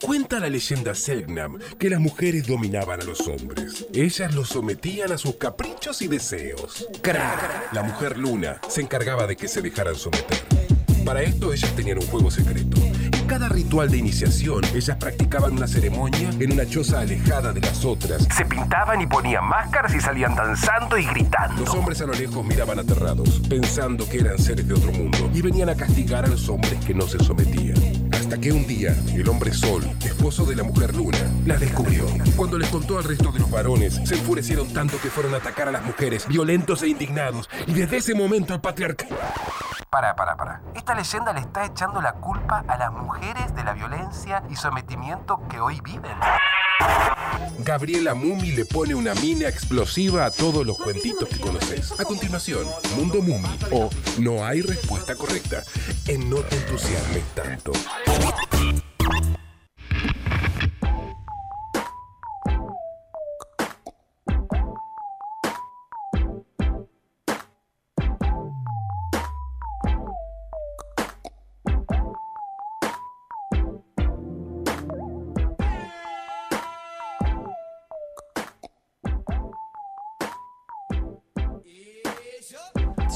[0.00, 3.86] Cuenta la leyenda Selknam que las mujeres dominaban a los hombres.
[3.92, 6.86] Ellas los sometían a sus caprichos y deseos.
[7.02, 10.38] Kra, la mujer luna, se encargaba de que se dejaran someter.
[11.04, 12.76] Para esto ellas tenían un juego secreto.
[12.80, 17.84] En cada ritual de iniciación, ellas practicaban una ceremonia en una choza alejada de las
[17.84, 18.26] otras.
[18.36, 21.64] Se pintaban y ponían máscaras y salían danzando y gritando.
[21.64, 25.42] Los hombres a lo lejos miraban aterrados, pensando que eran seres de otro mundo, y
[25.42, 28.07] venían a castigar a los hombres que no se sometían.
[28.28, 32.04] Hasta que un día, el hombre Sol, esposo de la mujer Luna, las descubrió.
[32.36, 35.66] Cuando les contó al resto de los varones, se enfurecieron tanto que fueron a atacar
[35.68, 37.48] a las mujeres, violentos e indignados.
[37.66, 39.16] Y desde ese momento el patriarcado...
[39.88, 40.60] Para, para, para.
[40.74, 45.40] Esta leyenda le está echando la culpa a las mujeres de la violencia y sometimiento
[45.48, 46.12] que hoy viven.
[47.68, 51.92] Gabriela Mumi le pone una mina explosiva a todos los cuentitos que conoces.
[52.00, 55.62] A continuación, Mundo Mumi o No hay respuesta correcta
[56.06, 57.72] en No te entusiasmes tanto.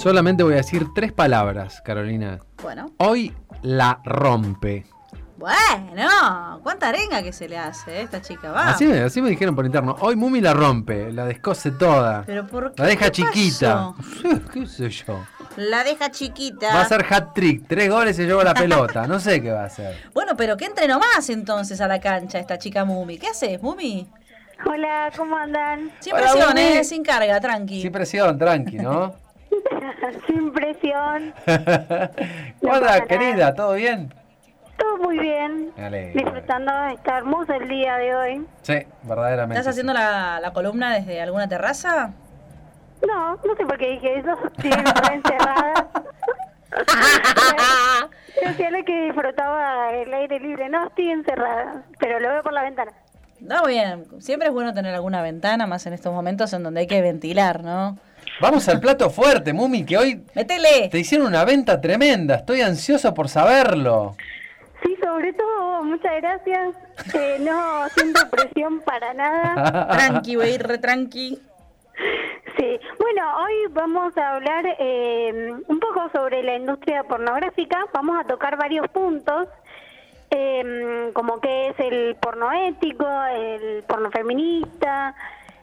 [0.02, 2.40] Solamente voy a decir tres palabras, Carolina.
[2.60, 2.90] Bueno.
[2.96, 4.84] Hoy la rompe.
[5.36, 8.70] Bueno, cuánta arenga que se le hace a esta chica, va.
[8.70, 9.94] Así me, así me dijeron por interno.
[10.00, 12.24] Hoy Mumi la rompe, la descose toda.
[12.26, 12.82] Pero ¿por qué?
[12.82, 13.92] La deja ¿Qué chiquita.
[13.96, 14.40] pasó?
[14.52, 15.24] ¿Qué sé yo?
[15.56, 16.66] La deja chiquita.
[16.74, 19.06] Va a hacer hat trick, tres goles y se lleva la pelota.
[19.06, 19.96] No sé qué va a hacer.
[20.12, 23.18] Bueno, pero que entre nomás entonces a la cancha esta chica Mumi.
[23.18, 24.08] ¿Qué haces, Mumi?
[24.66, 25.92] Hola, ¿cómo andan?
[26.00, 26.60] Sin Hola, presión, Mumi.
[26.60, 27.82] eh, sin carga, tranqui.
[27.82, 29.14] Sin presión, tranqui, ¿no?
[30.26, 31.34] Sin presión,
[32.60, 33.54] ¿Cómo andás, pasa querida?
[33.54, 34.12] ¿Todo bien?
[34.78, 35.70] todo muy bien.
[35.78, 36.20] Alegro.
[36.24, 38.46] Disfrutando de estar hermoso el día de hoy.
[38.62, 39.60] Sí, verdaderamente.
[39.60, 42.12] ¿Estás haciendo la, la columna desde alguna terraza?
[43.06, 44.36] No, no sé por qué dije eso.
[44.60, 45.88] Sí, me encerrada.
[48.42, 50.68] Yo decía lo que disfrutaba el aire libre.
[50.68, 52.92] No, estoy encerrada, pero lo veo por la ventana.
[53.40, 56.86] Está bien, siempre es bueno tener alguna ventana, más en estos momentos en donde hay
[56.86, 57.98] que ventilar, ¿no?
[58.42, 60.88] Vamos al plato fuerte, Mumi, que hoy ¡Métele!
[60.90, 62.34] te hicieron una venta tremenda.
[62.34, 64.16] Estoy ansioso por saberlo.
[64.82, 66.74] Sí, sobre todo, muchas gracias.
[67.14, 69.86] Eh, no siento presión para nada.
[69.90, 71.38] Tranqui, voy a ir re tranqui.
[72.56, 77.84] Sí, bueno, hoy vamos a hablar eh, un poco sobre la industria pornográfica.
[77.94, 79.46] Vamos a tocar varios puntos,
[80.32, 85.14] eh, como que es el porno ético, el porno feminista,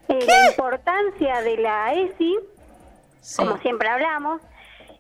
[0.08, 2.38] eh, la importancia de la ESI,
[3.22, 3.38] Sí.
[3.38, 4.42] como siempre hablamos,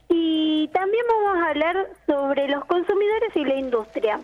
[0.09, 4.19] y también vamos a hablar sobre los consumidores y la industria.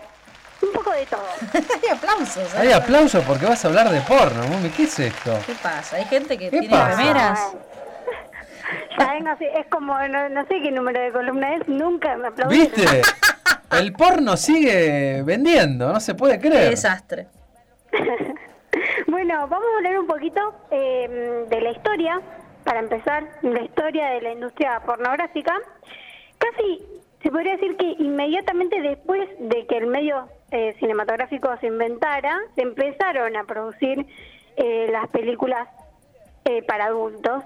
[0.62, 1.22] Un poco de todo.
[1.54, 2.54] Hay aplausos.
[2.56, 2.58] ¿eh?
[2.58, 4.70] Hay aplauso porque vas a hablar de porno, Mumi.
[4.70, 5.38] ¿Qué es esto?
[5.46, 5.98] ¿Qué pasa?
[5.98, 6.98] ¿Hay gente que ¿Qué tiene pasa?
[6.98, 7.52] remeras?
[8.98, 9.26] ¿Saben?
[9.26, 12.72] No sé, es como, no, no sé qué número de columna es, nunca me aplaudieron.
[12.74, 13.02] ¿Viste?
[13.72, 16.70] El porno sigue vendiendo, no se puede Qué creer.
[16.72, 17.28] desastre.
[19.08, 20.42] Bueno, vamos a hablar un poquito
[20.72, 22.20] eh, de la historia,
[22.76, 25.54] para empezar, la historia de la industria pornográfica.
[26.38, 26.84] Casi
[27.24, 32.64] se podría decir que inmediatamente después de que el medio eh, cinematográfico se inventara, se
[32.64, 34.06] empezaron a producir
[34.58, 35.70] eh, las películas
[36.44, 37.46] eh, para adultos.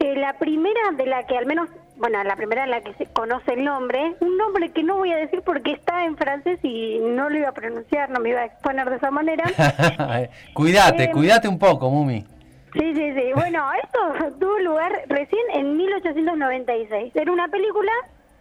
[0.00, 3.04] Eh, la primera de la que al menos, bueno, la primera en la que se
[3.04, 7.00] conoce el nombre, un nombre que no voy a decir porque está en francés y
[7.00, 9.44] no lo iba a pronunciar, no me iba a exponer de esa manera.
[10.54, 12.24] cuídate, Eh, cuídate un poco, Mumi.
[12.72, 13.32] Sí, sí, sí.
[13.34, 17.14] Bueno, esto tuvo lugar recién en 1896.
[17.16, 17.92] Era una película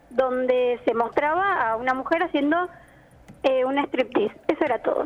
[0.09, 2.67] donde se mostraba a una mujer haciendo
[3.43, 4.35] eh, una striptease.
[4.47, 5.05] Eso era todo.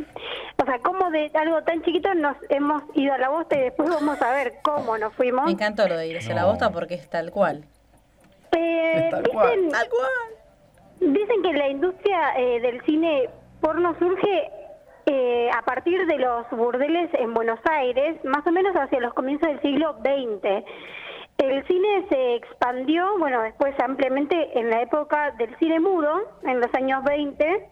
[0.62, 3.90] O sea, como de algo tan chiquito nos hemos ido a la bosta y después
[3.90, 5.46] vamos a ver cómo nos fuimos.
[5.46, 6.48] Me encantó lo de irse a la No.
[6.50, 7.64] bosta porque es tal cual.
[8.54, 9.50] Eh, Es tal cual.
[9.56, 11.14] dicen, Tal cual.
[11.14, 13.30] dicen que la industria eh, del cine
[13.60, 14.50] porno surge
[15.06, 19.50] eh, a partir de los burdeles en Buenos Aires, más o menos hacia los comienzos
[19.50, 20.66] del siglo XX.
[21.38, 26.74] El cine se expandió, bueno, después ampliamente en la época del cine mudo, en los
[26.76, 27.68] años 20,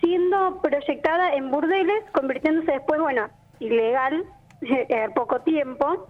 [0.00, 4.24] siendo proyectada en burdeles, convirtiéndose después, bueno, ilegal,
[5.02, 6.08] al poco tiempo,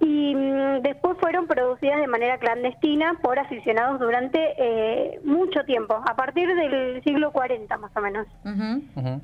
[0.00, 6.16] y mm, después fueron producidas de manera clandestina por aficionados durante eh, mucho tiempo, a
[6.16, 8.26] partir del siglo 40 más o menos.
[8.44, 8.82] Ujú.
[9.00, 9.20] Ujú.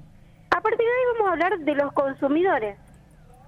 [0.59, 2.77] A partir de ahí vamos a hablar de los consumidores,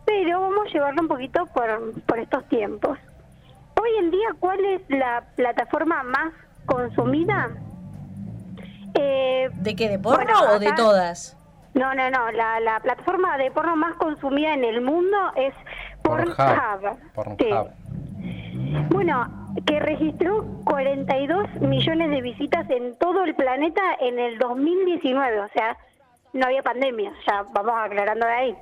[0.05, 3.01] pero vamos a llevarlo un poquito por, por estos tiempos.
[3.81, 6.33] Hoy en día, ¿cuál es la plataforma más
[6.67, 7.51] consumida?
[8.95, 9.89] Eh, ¿De qué?
[9.89, 11.37] ¿De porno Bueno, o de todas?
[11.75, 12.31] No, no, no.
[12.31, 15.53] La, la plataforma de porno más consumida en el mundo es
[16.03, 16.37] Pornhub.
[17.12, 17.39] Pornhub.
[17.41, 17.51] Sí.
[18.91, 25.41] Bueno, que registró 42 millones de visitas en todo el planeta en el 2019.
[25.41, 25.77] O sea,
[26.32, 27.12] no había pandemia.
[27.27, 28.56] Ya vamos aclarando de ahí.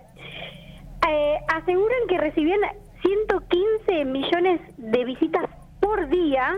[1.09, 2.61] Eh, aseguran que recibían
[3.03, 5.45] 115 millones de visitas
[5.81, 6.57] por día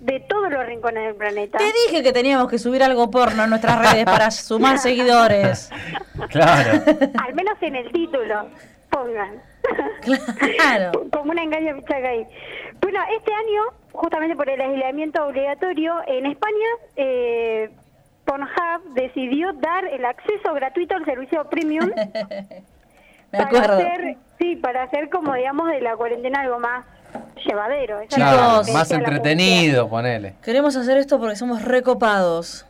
[0.00, 1.58] de todos los rincones del planeta.
[1.58, 5.70] Te dije que teníamos que subir algo porno en nuestras redes para sumar seguidores.
[6.30, 6.82] Claro.
[7.24, 8.48] Al menos en el título,
[8.90, 9.42] pongan.
[10.56, 10.92] Claro.
[11.12, 12.26] Como una engaña pichaca ahí.
[12.80, 13.62] Bueno, este año,
[13.92, 17.70] justamente por el aislamiento obligatorio, en España, eh,
[18.24, 21.90] Pornhub decidió dar el acceso gratuito al servicio premium
[23.32, 23.74] Me para acuerdo.
[23.74, 26.84] hacer, sí, para hacer como digamos de la cuarentena algo más
[27.46, 28.00] llevadero.
[28.00, 30.34] Esa Chicos, más entretenido, ponele.
[30.42, 32.66] Queremos hacer esto porque somos recopados.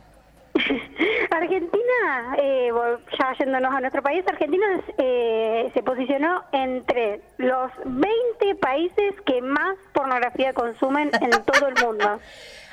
[1.31, 2.69] Argentina, eh,
[3.17, 4.65] ya yéndonos a nuestro país, Argentina
[4.97, 12.19] eh, se posicionó entre los 20 países que más pornografía consumen en todo el mundo.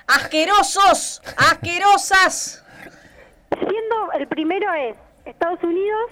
[0.08, 1.22] ¡Asquerosos!
[1.36, 2.64] ¡Asquerosas!
[3.58, 6.10] Siendo el primero es Estados Unidos,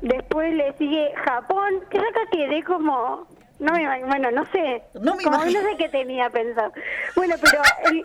[0.00, 3.26] después le sigue Japón, que yo acá quedé como,
[3.58, 5.62] no me bueno, no sé, No me como imagino.
[5.62, 6.72] no sé qué tenía pensado.
[7.16, 8.02] Bueno, pero el,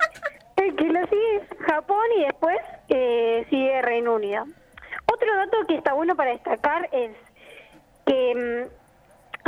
[0.65, 2.57] el que lo sigue es Japón y después
[2.89, 4.45] eh, sigue Reino Unido.
[5.12, 7.12] Otro dato que está bueno para destacar es
[8.05, 8.78] que mm,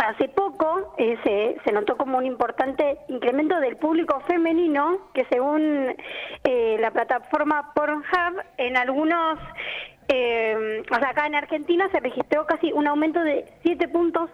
[0.07, 5.95] hace poco eh, se, se notó como un importante incremento del público femenino que según
[6.43, 9.37] eh, la plataforma Pornhub en algunos
[10.07, 14.29] eh, o sea acá en Argentina se registró casi un aumento de 7 puntos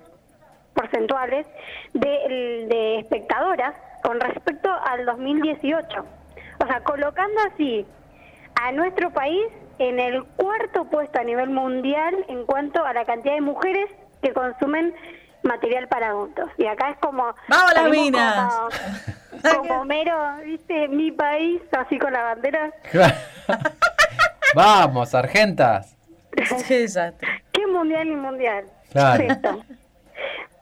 [0.73, 1.45] porcentuales
[1.93, 6.05] de, de espectadoras con respecto al 2018
[6.63, 7.85] o sea colocando así
[8.61, 9.45] a nuestro país
[9.79, 13.89] en el cuarto puesto a nivel mundial en cuanto a la cantidad de mujeres
[14.21, 14.93] que consumen
[15.47, 16.49] material para adultos.
[16.57, 17.33] Y acá es como...
[17.47, 18.53] ¡Vamos las minas!
[19.41, 22.71] Como, como mero, viste, mi país, así con la bandera.
[24.53, 25.95] Vamos, sargentas.
[26.67, 27.43] ¡Qué desastre!
[27.51, 28.65] ¿Qué mundial y mundial?
[28.91, 29.25] Claro.
[29.25, 29.63] Perfecto.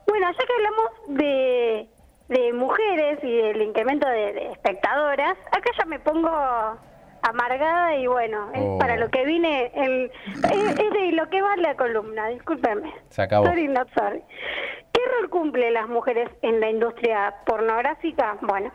[0.07, 1.89] Bueno, ya que hablamos de,
[2.29, 6.29] de mujeres y del incremento de, de espectadoras, acá ya me pongo
[7.29, 8.77] amargada y bueno, es Oh.
[8.77, 10.11] para lo que vine, el,
[10.51, 12.93] es, es de lo que va la columna, discúlpeme.
[13.09, 13.45] Se acabó.
[13.45, 14.21] Sorry, not sorry.
[14.93, 18.37] ¿Qué rol cumplen las mujeres en la industria pornográfica?
[18.41, 18.71] Bueno,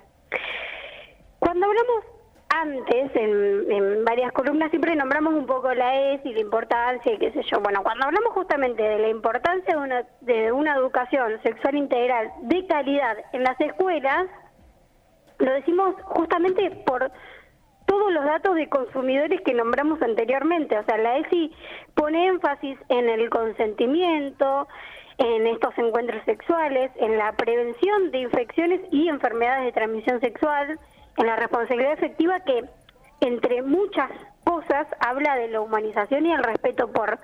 [1.39, 2.05] cuando hablamos
[2.53, 7.19] antes, en, en varias columnas, siempre nombramos un poco la ES y la importancia y
[7.19, 7.61] qué sé yo.
[7.61, 12.67] Bueno, cuando hablamos justamente de la importancia de una, de una educación sexual integral de
[12.67, 14.27] calidad en las escuelas,
[15.39, 17.11] lo decimos justamente por
[17.91, 20.79] todos los datos de consumidores que nombramos anteriormente.
[20.79, 21.53] O sea, la ESI
[21.97, 24.69] pone énfasis en el consentimiento,
[25.19, 30.79] en estos encuentros sexuales, en la prevención de infecciones y enfermedades de transmisión sexual,
[31.17, 32.65] en la responsabilidad efectiva que,
[33.23, 34.09] entre muchas
[34.45, 37.19] cosas, habla de la humanización y el respeto por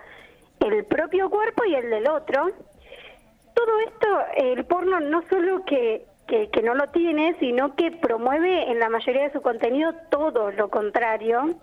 [0.59, 2.51] el propio cuerpo y el del otro.
[3.55, 8.71] Todo esto, el porno no solo que, que, que no lo tiene, sino que promueve
[8.71, 11.55] en la mayoría de su contenido todo lo contrario.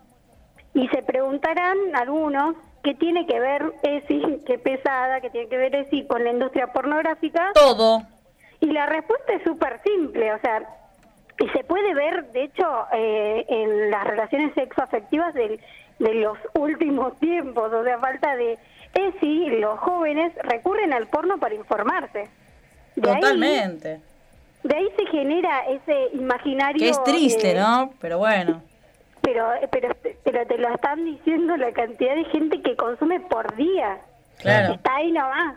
[0.74, 5.76] Y se preguntarán algunos qué tiene que ver ESI, qué pesada, qué tiene que ver
[5.76, 7.52] ESI con la industria pornográfica.
[7.54, 8.02] Todo.
[8.59, 10.64] Y la respuesta es súper simple, o sea,
[11.40, 15.59] y se puede ver, de hecho, eh, en las relaciones sexoafectivas del-
[15.99, 18.57] de los últimos tiempos, o sea, falta de
[18.94, 22.30] ESI, los jóvenes recurren al porno para informarse.
[22.95, 23.99] De ahí- Totalmente.
[24.63, 26.79] De ahí se genera ese imaginario...
[26.79, 27.93] Que es triste, eh, ¿no?
[27.99, 28.61] Pero bueno.
[29.21, 29.89] Pero, pero,
[30.23, 33.99] pero te lo están diciendo la cantidad de gente que consume por día.
[34.39, 34.73] Claro.
[34.73, 35.55] Está ahí nomás.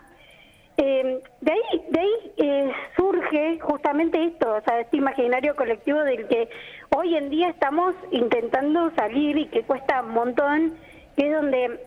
[0.77, 6.27] Eh, de ahí, de ahí eh, surge justamente esto, o sea, este imaginario colectivo del
[6.27, 6.49] que
[6.95, 10.77] hoy en día estamos intentando salir y que cuesta un montón,
[11.15, 11.79] que es donde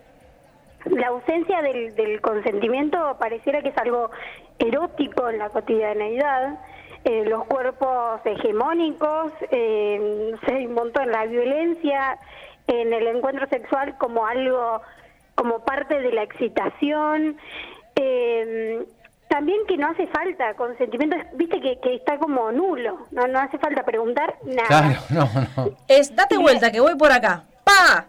[0.86, 4.10] la ausencia del, del consentimiento pareciera que es algo
[4.58, 6.58] erótico en la cotidianeidad.
[7.04, 12.18] Eh, los cuerpos hegemónicos, eh, hay un montón, la violencia
[12.66, 14.82] en el encuentro sexual como algo,
[15.34, 17.36] como parte de la excitación.
[17.96, 18.84] Eh,
[19.28, 23.58] también que no hace falta consentimiento, viste que, que está como nulo, no, no hace
[23.58, 24.66] falta preguntar nada.
[24.66, 25.70] Claro, no, no.
[25.88, 27.44] Es, date vuelta, que voy por acá.
[27.64, 28.06] ¡Pa!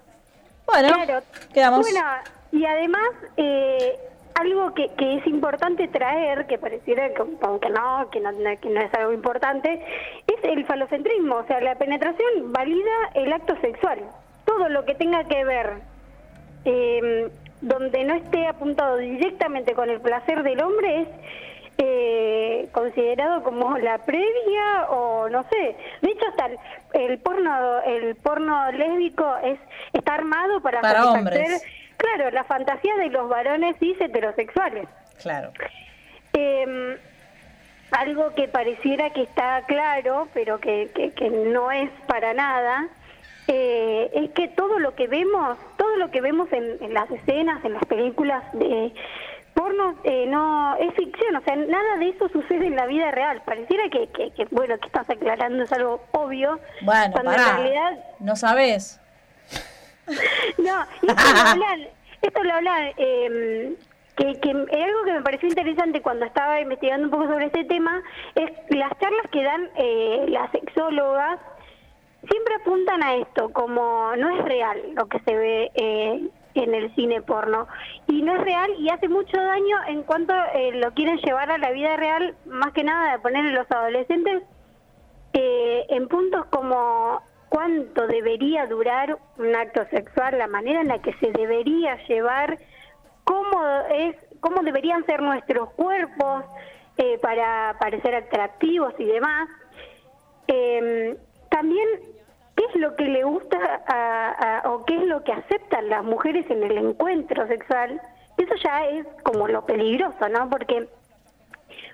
[0.65, 1.23] Bueno, Claro.
[1.53, 1.81] quedamos.
[1.81, 2.05] Bueno,
[2.51, 3.97] y además, eh,
[4.41, 8.81] algo que, que es importante traer, que pareciera que, aunque no que, no, que no
[8.81, 9.81] es algo importante,
[10.27, 11.37] es el falocentrismo.
[11.37, 13.99] O sea, la penetración valida el acto sexual.
[14.45, 15.73] Todo lo que tenga que ver
[16.65, 17.29] eh,
[17.61, 21.07] donde no esté apuntado directamente con el placer del hombre es
[21.77, 25.75] eh, considerado como la previa o no sé.
[26.01, 26.57] De hecho, hasta el,
[26.93, 29.59] el porno el porno lésbico es
[29.93, 31.63] está armado para, Para satisfacer, hombres.
[32.01, 34.87] Claro, la fantasía de los varones cis heterosexuales.
[35.21, 35.51] Claro.
[36.33, 36.97] Eh,
[37.91, 42.87] algo que pareciera que está claro, pero que, que, que no es para nada,
[43.47, 47.63] eh, es que todo lo que vemos, todo lo que vemos en, en las escenas,
[47.65, 48.93] en las películas de
[49.53, 53.41] porno, eh, no es ficción, o sea, nada de eso sucede en la vida real.
[53.45, 58.35] Pareciera que, que, bueno, que estás aclarando es algo obvio, Bueno, cuando en realidad No
[58.35, 58.99] sabes.
[60.57, 61.87] no, esto lo hablan,
[62.21, 63.75] esto lo hablan, eh,
[64.15, 67.63] que, que eh, algo que me pareció interesante cuando estaba investigando un poco sobre este
[67.65, 68.01] tema
[68.35, 71.39] es las charlas que dan eh, las sexólogas
[72.29, 76.93] siempre apuntan a esto, como no es real lo que se ve eh, en el
[76.95, 77.67] cine porno.
[78.07, 81.57] Y no es real y hace mucho daño en cuanto eh, lo quieren llevar a
[81.57, 84.43] la vida real, más que nada de poner a los adolescentes
[85.33, 87.21] eh, en puntos como
[87.51, 92.57] cuánto debería durar un acto sexual, la manera en la que se debería llevar,
[93.25, 93.61] cómo
[93.93, 96.45] es, cómo deberían ser nuestros cuerpos
[96.95, 99.49] eh, para parecer atractivos y demás.
[100.47, 101.17] Eh,
[101.49, 101.85] también,
[102.55, 106.63] ¿qué es lo que le gusta o qué es lo que aceptan las mujeres en
[106.63, 107.99] el encuentro sexual?
[108.37, 110.49] Eso ya es como lo peligroso, ¿no?
[110.49, 110.87] Porque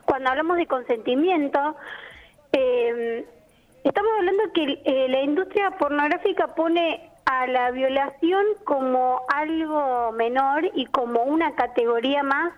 [0.05, 1.75] cuando hablamos de consentimiento,
[2.51, 3.25] eh,
[3.87, 10.85] estamos hablando que eh, la industria pornográfica pone a la violación como algo menor y
[10.85, 12.53] como una categoría más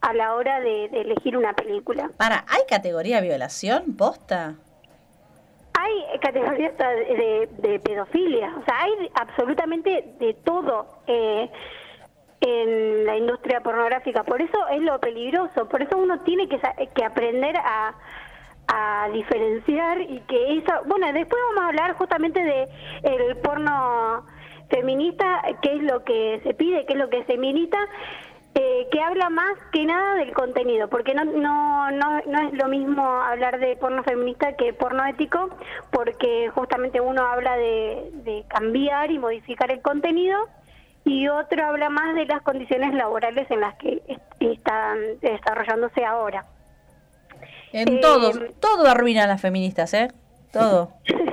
[0.00, 2.10] a la hora de, de elegir una película.
[2.16, 3.96] Para, ¿hay categoría violación?
[3.96, 4.54] ¿Posta?
[5.74, 11.50] Hay categorías de, de pedofilia, o sea, hay absolutamente de todo eh,
[12.40, 14.22] en la industria pornográfica.
[14.22, 16.60] Por eso es lo peligroso, por eso uno tiene que,
[16.94, 17.94] que aprender a,
[18.68, 20.72] a diferenciar y que eso...
[20.86, 22.68] Bueno, después vamos a hablar justamente de
[23.02, 24.24] el porno
[24.70, 27.78] feminista, qué es lo que se pide, qué es lo que se milita.
[28.56, 32.68] eh, que habla más que nada del contenido, porque no, no, no, no es lo
[32.68, 35.50] mismo hablar de porno feminista que porno ético,
[35.90, 40.38] porque justamente uno habla de, cambiar y modificar el contenido
[41.04, 46.44] y otro habla más de las condiciones laborales en las que est- están desarrollándose ahora.
[47.74, 50.08] En Eh, todo, todo arruina a las feministas, ¿eh?
[50.52, 50.92] Todo.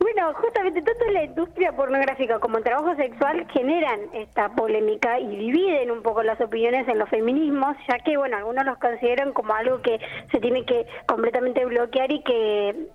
[0.00, 5.90] Bueno, justamente tanto la industria pornográfica como el trabajo sexual generan esta polémica y dividen
[5.90, 9.80] un poco las opiniones en los feminismos, ya que, bueno, algunos los consideran como algo
[9.82, 10.00] que
[10.32, 12.88] se tiene que completamente bloquear y que,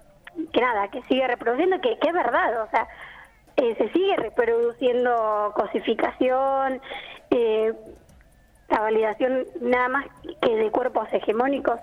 [0.51, 2.87] que nada, que sigue reproduciendo, que, que es verdad, o sea,
[3.57, 6.81] eh, se sigue reproduciendo cosificación,
[7.29, 7.73] eh,
[8.73, 10.05] la validación nada más
[10.41, 11.79] que de cuerpos hegemónicos,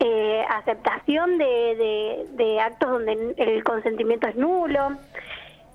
[0.00, 4.90] eh, aceptación de, de- actos donde el consentimiento es nulo.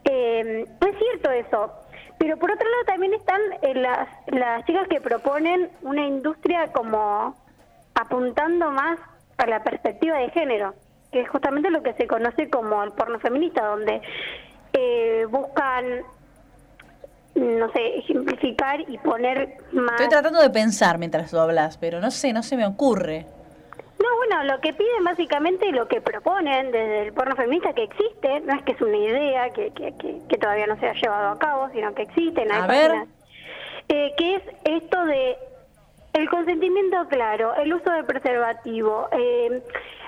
[0.03, 1.73] Eh, es cierto eso,
[2.19, 7.35] pero por otro lado también están eh, las, las chicas que proponen una industria como
[7.95, 8.99] apuntando más
[9.37, 10.73] a la perspectiva de género,
[11.11, 14.01] que es justamente lo que se conoce como el porno feminista, donde
[14.73, 16.03] eh, buscan
[17.39, 19.91] no sé, ejemplificar y poner más...
[19.93, 23.25] Estoy tratando de pensar mientras tú hablas, pero no sé, no se me ocurre.
[23.99, 28.39] No, bueno, lo que piden básicamente, lo que proponen desde el porno feminista que existe,
[28.41, 31.29] no es que es una idea que, que, que, que todavía no se ha llevado
[31.29, 32.87] a cabo, sino que existen, hay A ver.
[32.91, 33.07] páginas,
[33.89, 35.37] eh, que es esto de
[36.13, 39.61] el consentimiento claro, el uso del preservativo, eh,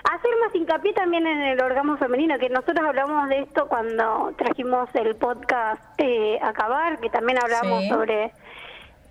[0.04, 4.90] hacer más hincapié también en el orgasmo femenino, que nosotros hablamos de esto cuando trajimos
[4.96, 7.90] el podcast eh, Acabar, que también hablamos Sí.
[7.90, 8.32] sobre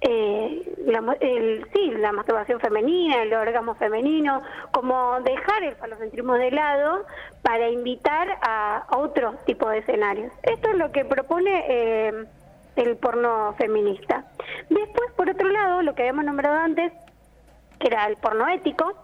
[0.02, 4.42] eh, la, el, sí, la masturbación femenina, el orgasmo femenino,
[4.72, 7.04] como dejar el falocentrismo de lado
[7.42, 10.32] para invitar a otro tipo de escenarios.
[10.42, 12.24] Esto es lo que propone eh,
[12.76, 14.24] el porno feminista.
[14.68, 16.92] Después, por otro lado, lo que habíamos nombrado antes,
[17.78, 18.94] que era el porno ético,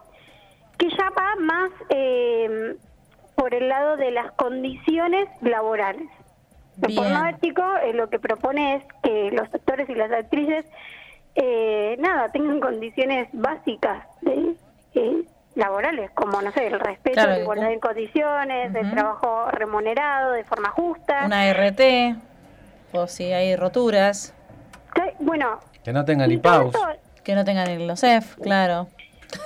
[0.79, 2.77] que ya va más eh,
[3.35, 6.09] por el lado de las condiciones laborales.
[6.83, 6.97] El Bien.
[7.03, 10.67] porno ético eh, lo que propone es que los actores y las actrices,
[11.35, 14.55] eh, nada, tengan condiciones básicas de,
[14.95, 15.23] eh,
[15.55, 18.95] laborales, como, no sé, el respeto, Claro, la igualdad de condiciones, el Ujú.
[18.95, 21.23] trabajo remunerado de forma justa.
[21.25, 22.17] Una RT,
[22.97, 24.33] o si hay roturas,
[24.95, 26.75] Que- Bueno, Que no tengan y ni todo paus.
[26.75, 28.87] esto- que no tengan el LOSEF, claro.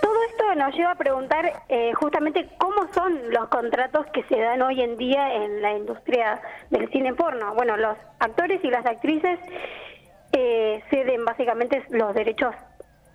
[0.02, 4.60] Todo esto nos lleva a preguntar eh, justamente cómo son los contratos que se dan
[4.62, 6.40] hoy en día en la industria
[6.70, 7.54] del cine porno.
[7.54, 9.38] Bueno, los actores y las actrices
[10.32, 12.54] eh, ceden básicamente los derechos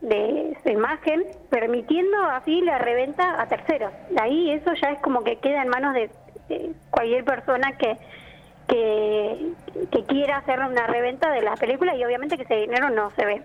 [0.02, 3.92] de su imagen, permitiendo así la reventa a terceros.
[4.10, 6.10] De ahí eso ya es como que queda en manos de,
[6.92, 7.98] cualquier persona que,
[8.68, 9.54] que,
[9.92, 13.26] que quiera hacer una reventa de la película y obviamente que ese dinero no se
[13.26, 13.44] ve.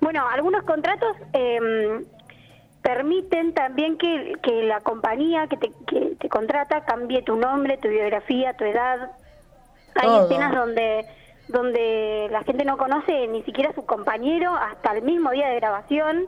[0.00, 2.04] Bueno, algunos contratos eh,
[2.82, 7.88] permiten también que, que la compañía que te, que te contrata cambie tu nombre, tu
[7.88, 9.12] biografía, tu edad.
[9.94, 11.06] Hay escenas donde
[11.50, 15.56] donde la gente no conoce ni siquiera a su compañero hasta el mismo día de
[15.56, 16.26] grabación.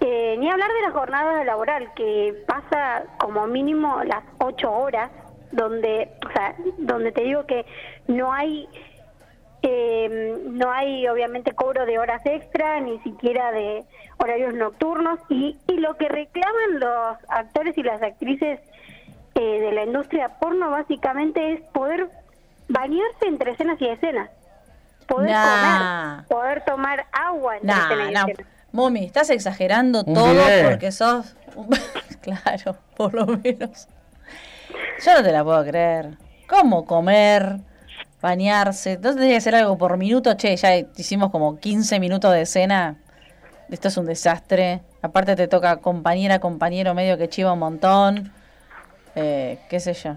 [0.00, 5.10] Eh, ni hablar de la jornada laboral, que pasa como mínimo las ocho horas,
[5.52, 7.64] donde, o sea, donde te digo que
[8.06, 8.68] no hay
[9.62, 13.84] eh, no hay obviamente cobro de horas extra, ni siquiera de
[14.16, 15.18] horarios nocturnos.
[15.28, 18.60] Y, y lo que reclaman los actores y las actrices
[19.34, 22.08] eh, de la industria porno básicamente es poder
[22.68, 24.30] bañarse entre escenas y escenas.
[25.06, 28.52] Poder comer, poder tomar agua entre escenas y escenas.
[28.72, 31.36] Mami, estás exagerando todo porque sos...
[32.22, 33.88] claro, por lo menos.
[35.04, 36.18] Yo no te la puedo creer.
[36.48, 37.60] ¿Cómo comer?
[38.20, 38.92] bañarse.
[38.92, 40.34] Entonces que hacer algo por minuto.
[40.34, 42.98] Che, ya hicimos como 15 minutos de escena.
[43.70, 44.82] Esto es un desastre.
[45.02, 48.32] Aparte te toca compañera, compañero medio que chiva un montón.
[49.14, 50.16] Eh, qué sé yo.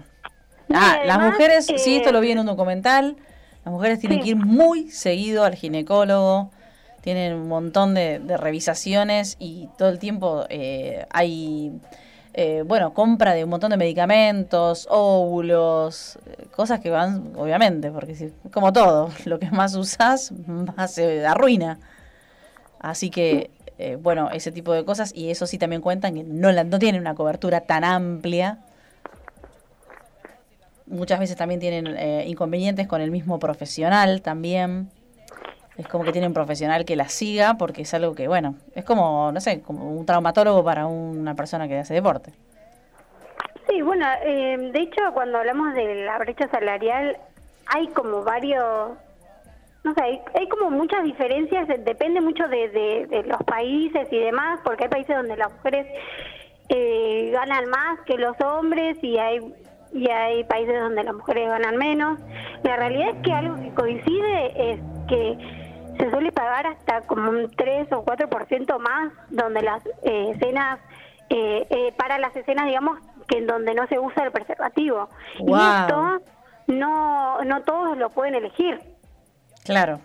[0.72, 3.16] Ah, las mujeres, sí, esto lo vi en un documental.
[3.64, 6.50] Las mujeres tienen que ir muy seguido al ginecólogo.
[7.00, 11.72] Tienen un montón de, de revisaciones y todo el tiempo eh, hay
[12.36, 18.16] eh, bueno, compra de un montón de medicamentos, óvulos, eh, cosas que van, obviamente, porque
[18.16, 20.32] si, como todo, lo que más usas,
[20.76, 21.78] más se arruina.
[22.80, 26.50] Así que, eh, bueno, ese tipo de cosas, y eso sí también cuentan que no,
[26.50, 28.58] la, no tienen una cobertura tan amplia.
[30.86, 31.96] Muchas veces también tienen
[32.28, 34.90] inconvenientes con el mismo profesional también
[35.76, 38.84] es como que tiene un profesional que la siga porque es algo que, bueno, es
[38.84, 42.32] como, no sé, como un traumatólogo para una persona que hace deporte.
[43.68, 47.16] Sí, bueno, eh, de hecho cuando hablamos de la brecha salarial
[47.66, 48.92] hay como varios,
[49.82, 54.84] no sé, hay, como muchas diferencias, depende mucho de, de, los países y demás, porque
[54.84, 55.86] hay países donde las mujeres
[56.68, 59.40] eh, ganan más que los hombres y hay
[59.94, 62.18] y hay países donde las mujeres ganan menos.
[62.64, 65.63] La realidad es que algo que coincide es que
[65.98, 70.80] se suele pagar hasta como un 3 o 4% más, donde las eh, escenas,
[71.30, 75.08] eh, eh, para las escenas, digamos, que en donde no se usa el preservativo.
[75.38, 76.20] Y esto
[76.66, 78.80] no, no todos lo pueden elegir.
[79.64, 80.00] Claro,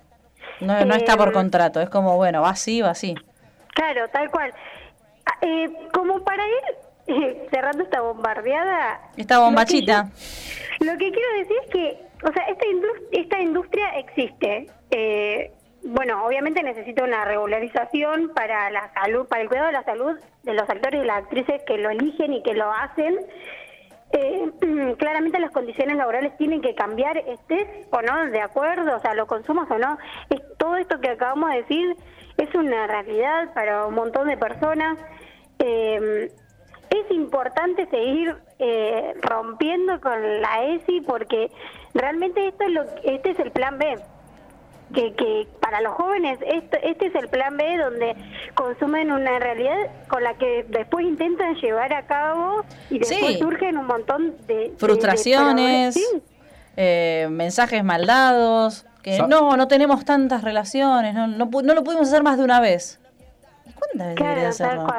[0.62, 3.16] no, no está por contrato, es como, bueno, va así, va así.
[3.74, 4.54] Claro, tal cual.
[5.26, 5.38] Ah,
[5.94, 9.02] como para ir cerrando esta bombardeada.
[9.18, 10.10] Esta bombachita.
[10.80, 12.66] Lo que, quiero decir es que, o sea, esta,
[13.12, 14.70] esta industria existe.
[14.92, 15.52] Eh,
[15.84, 20.54] bueno, obviamente necesita una regularización para la salud, para el cuidado de la salud de
[20.54, 23.18] los actores y las actrices que lo eligen y que lo hacen.
[24.12, 24.52] Eh,
[24.98, 29.28] claramente las condiciones laborales tienen que cambiar, estés o no de acuerdo, o sea, lo
[29.28, 29.98] consumas o no.
[30.30, 31.96] Es, todo esto que acabamos de decir
[32.38, 34.98] es una realidad para un montón de personas.
[35.60, 36.32] Eh,
[36.90, 41.52] es importante seguir eh, rompiendo con la ESI porque
[41.94, 43.96] realmente esto es lo, este es el plan B
[44.94, 48.16] que, que para los jóvenes este, este es el plan B donde
[48.56, 53.86] consumen una realidad con la que después intentan llevar a cabo y después surgen un
[53.86, 56.00] montón de frustraciones,
[56.76, 62.24] eh, mensajes maldados, que no, no tenemos tantas relaciones, no, no, no lo pudimos hacer
[62.24, 63.00] más de una vez.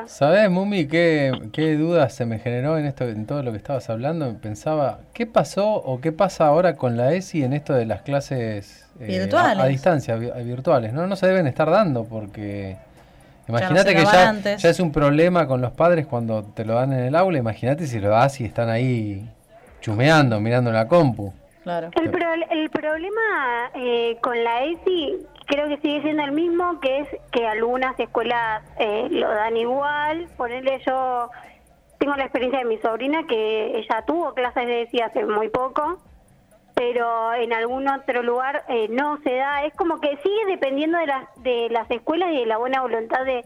[0.07, 3.89] ¿Sabes, Mumi, qué, qué dudas se me generó en esto, en todo lo que estabas
[3.91, 4.35] hablando?
[4.39, 8.89] Pensaba, ¿qué pasó o qué pasa ahora con la ESI en esto de las clases
[9.01, 10.93] eh, A, distancia, virtuales?
[10.93, 12.77] No, no se deben estar dando porque
[13.49, 17.01] imagínate que ya, ya, es un problema con los padres cuando te lo dan en
[17.01, 17.39] el aula.
[17.39, 19.29] Imagínate si lo das y están ahí
[19.81, 21.33] chumeando, mirando la compu.
[21.63, 21.91] Claro.
[21.95, 22.11] El,
[22.59, 25.19] el problema eh, con la ESI
[25.51, 30.29] creo que sigue siendo el mismo, que es que algunas escuelas eh, lo dan igual.
[30.37, 31.29] Ponerle yo,
[31.99, 35.99] tengo la experiencia de mi sobrina que ella tuvo clases de ESI hace muy poco,
[36.75, 39.65] pero en algún otro lugar eh, no se da.
[39.65, 43.25] Es como que sigue dependiendo de las, de las escuelas y de la buena voluntad
[43.25, 43.45] de,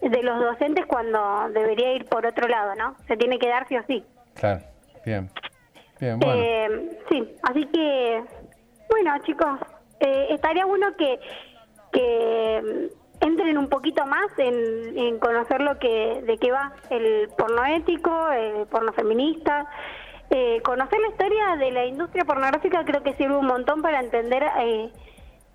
[0.00, 2.96] de los docentes cuando debería ir por otro lado, ¿no?
[3.08, 4.02] Se tiene que dar sí o sí.
[4.34, 4.62] Claro,
[5.04, 5.30] bien.
[6.00, 6.42] Bien, bueno.
[6.42, 8.22] Eh, sí, así que,
[8.90, 9.58] bueno, chicos,
[10.00, 11.18] eh, estaría bueno que,
[11.92, 17.64] que mm, entren un poquito más en, conocer lo que de qué va el porno
[17.64, 19.66] ético, el porno feminista.
[20.30, 24.44] Eh, conocer la historia de la industria pornográfica creo que sirve un montón para entender
[24.60, 24.90] eh,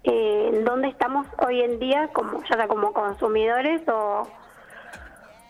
[0.03, 4.27] eh, dónde estamos hoy en día, como ya sea como consumidores o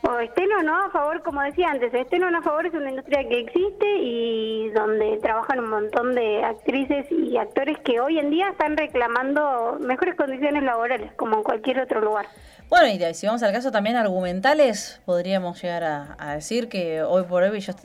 [0.03, 2.73] o estén o no a favor, como decía antes, estén o no a favor es
[2.73, 8.17] una industria que existe y donde trabajan un montón de actrices y actores que hoy
[8.17, 12.25] en día están reclamando mejores condiciones laborales, como en cualquier otro lugar.
[12.69, 17.43] Bueno, y si vamos al caso también argumentales, podríamos llegar a, decir que hoy por
[17.43, 17.75] hoy ya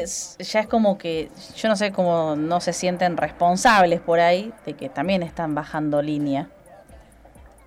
[0.00, 4.88] es como que, yo no sé cómo no se sienten responsables por ahí de que
[4.88, 6.48] también están bajando línea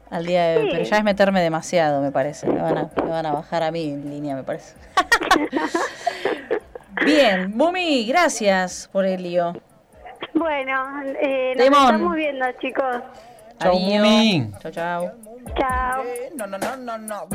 [0.09, 2.47] al día de hoy, pero ya es meterme demasiado, me parece.
[2.47, 4.75] Me van a, me van a bajar a mí en línea, me parece.
[7.05, 9.53] Bien, Bumi, gracias por el lío.
[10.33, 12.97] Bueno, eh, nos estamos viendo, chicos.
[13.59, 14.51] Chau, Bumi.
[14.61, 15.11] Chau, chau.
[16.35, 17.27] No, no, no, no.